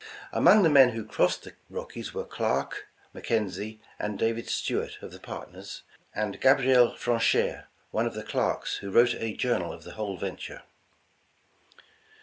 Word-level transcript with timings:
Among 0.31 0.63
the 0.63 0.69
men 0.71 0.89
who 0.93 1.05
crossed 1.05 1.43
the 1.43 1.53
Rockies 1.69 2.11
were 2.11 2.25
Clark, 2.25 2.87
McKenzie 3.13 3.77
and 3.99 4.17
David 4.17 4.49
Stuart 4.49 4.97
of 5.03 5.11
the 5.11 5.19
partners, 5.19 5.83
and 6.15 6.41
Gabriel 6.41 6.95
Franchere, 6.97 7.67
one 7.91 8.07
of 8.07 8.15
the 8.15 8.23
clerks 8.23 8.77
who 8.77 8.89
wrote 8.89 9.13
a 9.13 9.35
journal 9.37 9.71
of 9.71 9.83
the 9.83 9.91
whole 9.91 10.17
venture. 10.17 10.63